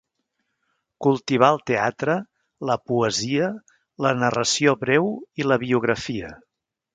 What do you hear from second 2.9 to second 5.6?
poesia, la narració breu i